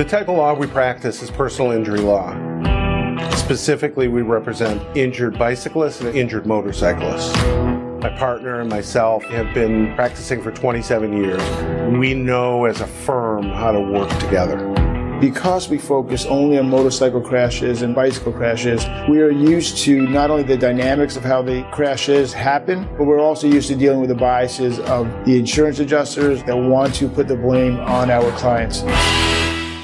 The 0.00 0.06
type 0.06 0.28
of 0.28 0.38
law 0.38 0.54
we 0.54 0.66
practice 0.66 1.22
is 1.22 1.30
personal 1.30 1.72
injury 1.72 2.00
law. 2.00 2.32
Specifically, 3.32 4.08
we 4.08 4.22
represent 4.22 4.80
injured 4.96 5.38
bicyclists 5.38 6.00
and 6.00 6.16
injured 6.16 6.46
motorcyclists. 6.46 7.36
My 8.02 8.08
partner 8.18 8.60
and 8.60 8.70
myself 8.70 9.22
have 9.24 9.52
been 9.52 9.94
practicing 9.96 10.40
for 10.40 10.52
27 10.52 11.14
years. 11.22 11.42
We 11.98 12.14
know 12.14 12.64
as 12.64 12.80
a 12.80 12.86
firm 12.86 13.50
how 13.50 13.72
to 13.72 13.80
work 13.82 14.08
together. 14.20 14.56
Because 15.20 15.68
we 15.68 15.76
focus 15.76 16.24
only 16.24 16.58
on 16.58 16.70
motorcycle 16.70 17.20
crashes 17.20 17.82
and 17.82 17.94
bicycle 17.94 18.32
crashes, 18.32 18.86
we 19.06 19.20
are 19.20 19.30
used 19.30 19.76
to 19.84 20.06
not 20.08 20.30
only 20.30 20.44
the 20.44 20.56
dynamics 20.56 21.16
of 21.16 21.24
how 21.24 21.42
the 21.42 21.62
crashes 21.72 22.32
happen, 22.32 22.88
but 22.96 23.04
we're 23.04 23.20
also 23.20 23.46
used 23.46 23.68
to 23.68 23.76
dealing 23.76 24.00
with 24.00 24.08
the 24.08 24.14
biases 24.14 24.78
of 24.78 25.06
the 25.26 25.38
insurance 25.38 25.78
adjusters 25.78 26.42
that 26.44 26.56
want 26.56 26.94
to 26.94 27.06
put 27.06 27.28
the 27.28 27.36
blame 27.36 27.78
on 27.80 28.10
our 28.10 28.32
clients 28.38 28.82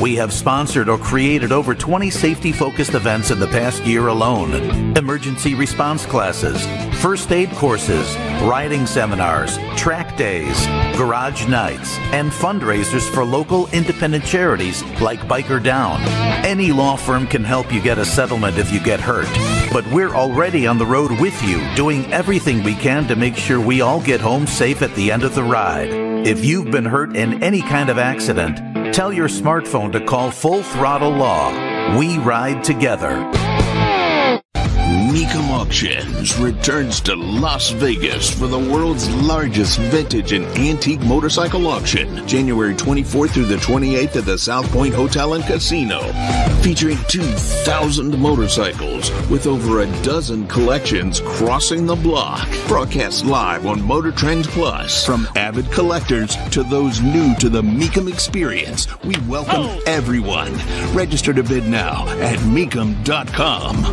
We 0.00 0.14
have 0.16 0.32
sponsored 0.32 0.90
or 0.90 0.98
created 0.98 1.52
over 1.52 1.74
20 1.74 2.10
safety 2.10 2.52
focused 2.52 2.94
events 2.94 3.30
in 3.30 3.40
the 3.40 3.46
past 3.46 3.84
year 3.84 4.08
alone 4.08 4.94
emergency 4.96 5.54
response 5.54 6.06
classes, 6.06 6.64
first 7.02 7.30
aid 7.32 7.50
courses, 7.52 8.16
riding 8.42 8.86
seminars, 8.86 9.58
track 9.76 10.16
days, 10.16 10.66
garage 10.96 11.46
nights, 11.48 11.98
and 12.12 12.30
fundraisers 12.30 13.08
for 13.12 13.24
local 13.24 13.68
independent 13.70 14.24
charities 14.24 14.82
like 15.00 15.20
Biker 15.20 15.62
Down. 15.62 16.00
Any 16.44 16.72
law 16.72 16.96
firm 16.96 17.26
can 17.26 17.44
help 17.44 17.72
you 17.72 17.80
get 17.80 17.98
a 17.98 18.04
settlement 18.04 18.56
if 18.56 18.72
you 18.72 18.80
get 18.80 19.00
hurt, 19.00 19.28
but 19.72 19.86
we're 19.92 20.14
already 20.14 20.66
on 20.74 20.78
the 20.78 20.84
road 20.84 21.12
with 21.20 21.40
you, 21.44 21.62
doing 21.76 22.12
everything 22.12 22.64
we 22.64 22.74
can 22.74 23.06
to 23.06 23.14
make 23.14 23.36
sure 23.36 23.60
we 23.60 23.80
all 23.80 24.00
get 24.00 24.20
home 24.20 24.44
safe 24.44 24.82
at 24.82 24.92
the 24.96 25.12
end 25.12 25.22
of 25.22 25.32
the 25.36 25.42
ride. 25.44 25.88
If 26.26 26.44
you've 26.44 26.72
been 26.72 26.84
hurt 26.84 27.14
in 27.14 27.44
any 27.44 27.62
kind 27.62 27.90
of 27.90 27.96
accident, 27.96 28.92
tell 28.92 29.12
your 29.12 29.28
smartphone 29.28 29.92
to 29.92 30.04
call 30.04 30.32
Full 30.32 30.64
Throttle 30.64 31.12
Law. 31.12 31.52
We 31.96 32.18
ride 32.18 32.64
together. 32.64 33.30
Mecum 35.14 35.48
Auctions 35.50 36.36
returns 36.38 37.00
to 37.02 37.14
Las 37.14 37.70
Vegas 37.70 38.28
for 38.28 38.48
the 38.48 38.58
world's 38.58 39.08
largest 39.14 39.78
vintage 39.78 40.32
and 40.32 40.44
antique 40.58 41.02
motorcycle 41.02 41.68
auction, 41.68 42.26
January 42.26 42.74
24th 42.74 43.30
through 43.30 43.44
the 43.44 43.54
28th 43.54 44.16
at 44.16 44.24
the 44.24 44.36
South 44.36 44.68
Point 44.72 44.92
Hotel 44.92 45.34
and 45.34 45.44
Casino, 45.44 46.00
featuring 46.62 46.98
2,000 47.06 48.18
motorcycles 48.18 49.12
with 49.30 49.46
over 49.46 49.82
a 49.82 50.02
dozen 50.02 50.48
collections 50.48 51.20
crossing 51.20 51.86
the 51.86 51.94
block. 51.94 52.48
Broadcast 52.66 53.24
live 53.24 53.66
on 53.66 53.80
Motor 53.80 54.10
Trend 54.10 54.46
Plus. 54.46 55.06
From 55.06 55.28
avid 55.36 55.70
collectors 55.70 56.34
to 56.50 56.64
those 56.64 57.00
new 57.00 57.36
to 57.36 57.48
the 57.48 57.62
Mecum 57.62 58.12
experience, 58.12 58.88
we 59.04 59.14
welcome 59.28 59.54
oh. 59.60 59.80
everyone. 59.86 60.52
Register 60.92 61.32
to 61.32 61.44
bid 61.44 61.68
now 61.68 62.08
at 62.18 62.40
mecum.com. 62.40 63.84